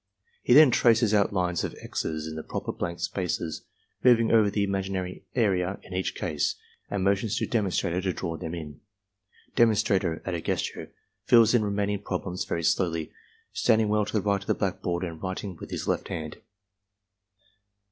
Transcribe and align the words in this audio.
He 0.41 0.53
then 0.55 0.71
traces 0.71 1.13
outlines 1.13 1.63
of 1.63 1.75
"X's" 1.75 2.25
in 2.25 2.33
the 2.35 2.41
proper 2.41 2.71
blank 2.71 2.99
spaces, 2.99 3.65
moving 4.03 4.31
over 4.31 4.49
the 4.49 4.63
imaginary 4.63 5.25
arc 5.37 5.85
in 5.85 5.93
each 5.93 6.15
case, 6.15 6.55
and 6.89 7.03
motions 7.03 7.37
to 7.37 7.45
demonstrator 7.45 8.01
to 8.01 8.11
draw 8.11 8.35
them 8.35 8.55
in. 8.55 8.79
Demonstrator, 9.55 10.19
at 10.25 10.33
a 10.33 10.41
gesture, 10.41 10.91
fills 11.25 11.53
in 11.53 11.61
remaining 11.63 12.01
problems 12.01 12.45
very 12.45 12.63
slowly, 12.63 13.11
standing 13.53 13.89
well 13.89 14.03
to 14.05 14.13
the 14.13 14.21
right 14.23 14.41
of 14.41 14.47
the 14.47 14.55
blackboard 14.55 15.03
and 15.03 15.21
writing 15.21 15.55
with 15.57 15.69
his 15.69 15.87
left 15.87 16.07
hand. 16.07 16.37